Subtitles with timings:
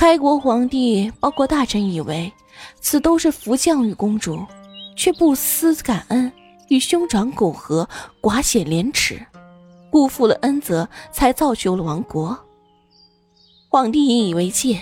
[0.00, 2.32] 开国皇帝包括大臣以为
[2.80, 4.46] 此都是福降与公主，
[4.96, 6.32] 却不思感恩，
[6.68, 7.86] 与兄长苟合，
[8.22, 9.20] 寡显廉耻，
[9.90, 12.34] 辜负了恩泽，才造就了亡国。
[13.68, 14.80] 皇帝引以为戒，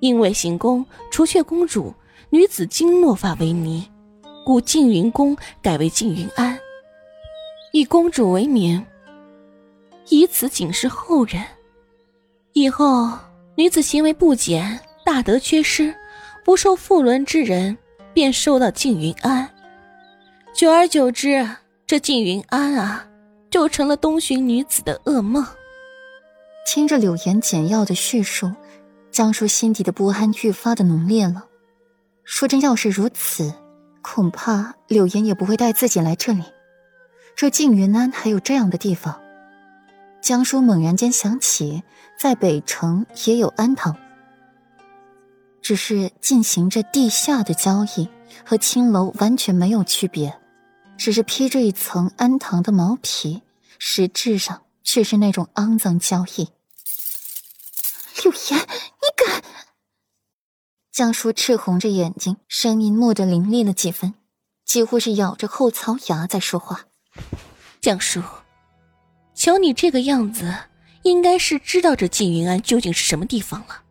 [0.00, 1.92] 因为行宫除却公主，
[2.30, 3.86] 女子经诺发为尼，
[4.46, 6.58] 故静云宫改为静云庵，
[7.70, 8.82] 以公主为名，
[10.08, 11.44] 以此警示后人。
[12.54, 13.10] 以后
[13.62, 15.94] 女子行为不检，大德缺失，
[16.44, 17.78] 不受妇伦之人，
[18.12, 19.48] 便收到静云庵。
[20.52, 21.48] 久而久之，
[21.86, 23.06] 这静云庵啊，
[23.50, 25.46] 就成了东巡女子的噩梦。
[26.66, 28.50] 听着柳岩简要的叙述，
[29.12, 31.44] 江叔心底的不安愈发的浓烈了。
[32.24, 33.54] 说真，要是如此，
[34.02, 36.42] 恐怕柳岩也不会带自己来这里。
[37.36, 39.21] 这静云庵还有这样的地方。
[40.22, 41.82] 江叔猛然间想起，
[42.16, 43.96] 在北城也有安堂，
[45.60, 48.08] 只是进行着地下的交易，
[48.46, 50.38] 和青楼完全没有区别，
[50.96, 53.42] 只是披着一层安堂的毛皮，
[53.80, 56.48] 实质上却是那种肮脏交易。
[58.22, 59.42] 柳岩，你敢！
[60.92, 64.14] 江叔赤红着眼睛，声音蓦地凌厉了几分，
[64.64, 66.82] 几乎是咬着后槽牙在说话。
[67.80, 68.22] 江叔。
[69.42, 70.54] 瞧你这个样子，
[71.02, 73.82] 应该是知道这静云庵究竟是什么地方了。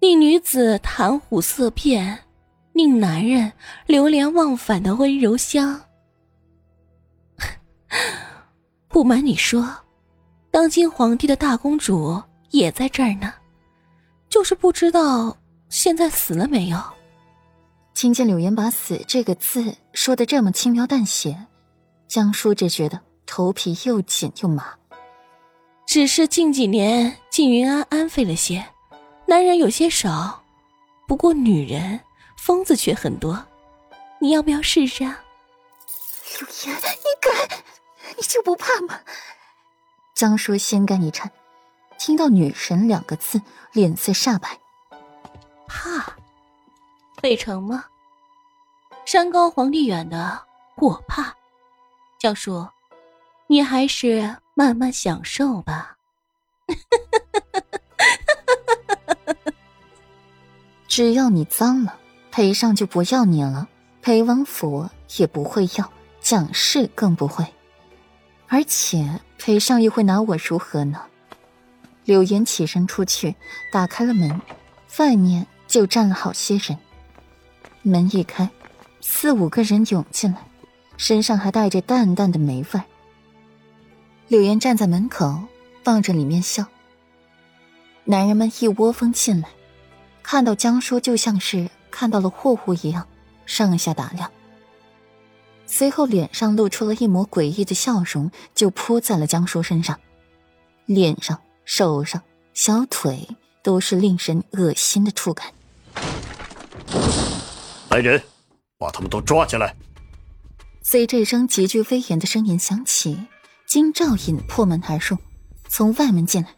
[0.00, 2.20] 令女子谈虎色变，
[2.72, 3.52] 令男人
[3.84, 5.78] 流连忘返的温柔乡。
[8.88, 9.70] 不瞒你说，
[10.50, 13.30] 当今皇帝的大公主也在这儿呢，
[14.30, 15.36] 就是不知道
[15.68, 16.82] 现在死了没有。
[17.92, 21.36] 听见柳岩把“死”这个字说的这么轻描淡写，
[22.08, 22.98] 江叔只觉得。
[23.36, 24.76] 头皮又紧又麻。
[25.86, 28.64] 只是近几年靳云安安分了些，
[29.26, 30.44] 男人有些少，
[31.08, 31.98] 不过女人
[32.36, 33.44] 疯子却很多。
[34.20, 35.18] 你要不要试试啊？
[36.38, 36.78] 柳岩，你
[37.20, 37.58] 敢？
[38.16, 39.00] 你就不怕吗？
[40.14, 41.28] 江叔心肝一颤，
[41.98, 44.60] 听到“女神”两个字，脸色煞白。
[45.66, 46.14] 怕？
[47.20, 47.86] 北城吗？
[49.04, 50.40] 山高皇帝远的，
[50.76, 51.34] 我怕。
[52.16, 52.68] 江叔。
[53.54, 55.96] 你还是慢慢享受吧。
[60.88, 61.96] 只要你脏了，
[62.32, 63.68] 裴尚就不要你了，
[64.02, 67.46] 裴王府也不会要，蒋氏更不会。
[68.48, 71.00] 而且裴尚又会拿我如何呢？
[72.02, 73.36] 柳岩起身出去，
[73.72, 74.42] 打开了门，
[74.98, 76.76] 外面就站了好些人。
[77.82, 78.50] 门一开，
[79.00, 80.38] 四五个人涌进来，
[80.96, 82.84] 身上还带着淡淡的霉味儿。
[84.28, 85.42] 柳岩站在门口，
[85.84, 86.66] 望着里面笑。
[88.04, 89.48] 男人们一窝蜂进来，
[90.22, 93.06] 看到江叔就像是看到了货物一样，
[93.44, 94.30] 上下打量。
[95.66, 99.98] 随后脸上露出了一抹诡异的笑容，就扑在了江叔身上，
[100.86, 102.22] 脸上、手上、
[102.54, 103.28] 小腿
[103.62, 105.52] 都是令人恶心的触感。
[107.90, 108.22] 来人，
[108.78, 109.74] 把他们都抓起来！
[110.82, 113.18] 随着这声极具威严的声音响起。
[113.66, 115.18] 金兆尹破门而入，
[115.68, 116.48] 从外门进来。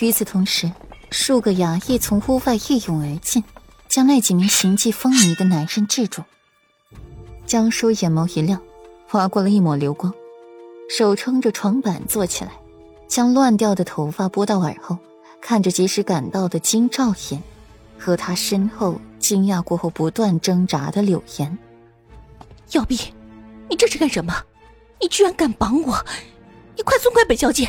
[0.00, 0.70] 与此同时，
[1.10, 3.42] 数个衙役从屋外一涌而进，
[3.88, 6.22] 将那几名行迹风靡的男人制住。
[7.46, 8.60] 江叔眼眸一亮，
[9.08, 10.12] 划过了一抹流光，
[10.88, 12.52] 手撑着床板坐起来，
[13.08, 14.96] 将乱掉的头发拨到耳后，
[15.40, 17.40] 看着及时赶到的金兆尹
[17.98, 21.58] 和他身后惊讶过后不断挣扎的柳岩。
[22.72, 23.12] 耀碧，
[23.68, 24.34] 你这是干什么？
[25.00, 26.04] 你居然敢绑我！
[26.76, 27.68] 你快松开本小姐！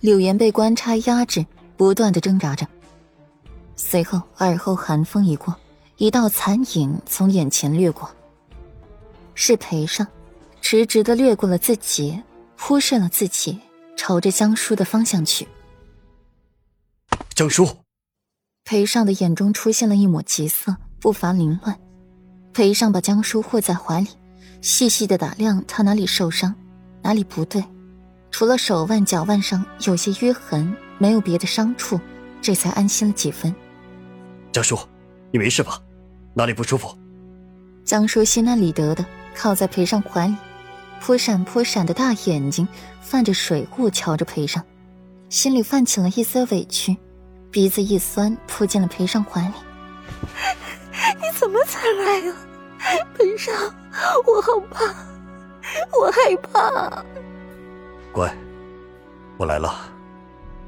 [0.00, 1.44] 柳岩被官差压制，
[1.76, 2.66] 不断的挣扎着。
[3.76, 5.54] 随后，耳后寒风一过，
[5.96, 8.10] 一道残影从眼前掠过。
[9.34, 10.06] 是裴尚，
[10.60, 12.22] 直直的掠过了自己，
[12.58, 13.60] 忽视了自己，
[13.96, 15.46] 朝着江叔的方向去。
[17.34, 17.68] 江叔，
[18.64, 21.78] 裴尚的眼中出现了一抹急色，步伐凌乱。
[22.52, 24.08] 裴尚把江叔护在怀里，
[24.60, 26.54] 细细的打量他哪里受伤，
[27.02, 27.62] 哪里不对。
[28.30, 31.98] 除了手腕、脚腕上有些淤痕，没有别的伤处，
[32.42, 33.54] 这才安心了几分。
[34.52, 34.78] 江叔，
[35.30, 35.80] 你没事吧？
[36.34, 36.96] 哪里不舒服？
[37.84, 39.04] 江叔心安理得的
[39.34, 40.34] 靠在裴尚怀里，
[41.00, 42.66] 扑闪扑闪的大眼睛
[43.00, 44.62] 泛着水雾瞧着裴尚，
[45.28, 46.96] 心里泛起了一丝委屈，
[47.50, 49.54] 鼻子一酸，扑进了裴尚怀里。
[51.16, 52.34] 你怎么才来呀？
[53.16, 53.52] 本少，
[54.26, 54.84] 我好怕，
[55.98, 57.04] 我害怕。
[58.12, 58.34] 乖，
[59.36, 59.74] 我来了，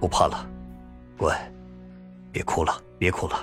[0.00, 0.46] 不怕了，
[1.16, 1.36] 乖。
[2.30, 3.38] 别哭了，别哭了。